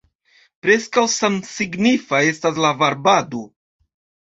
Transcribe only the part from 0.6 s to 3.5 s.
Preskaŭ samsignifa estas varbado.